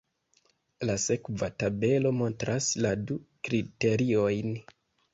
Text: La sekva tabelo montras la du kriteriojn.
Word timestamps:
La 0.89 0.95
sekva 1.03 1.51
tabelo 1.65 2.13
montras 2.23 2.73
la 2.87 2.97
du 3.05 3.23
kriteriojn. 3.49 4.61